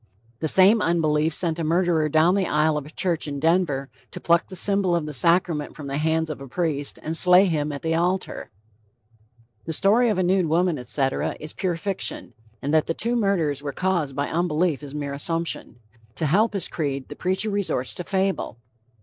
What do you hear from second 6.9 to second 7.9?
and slay him at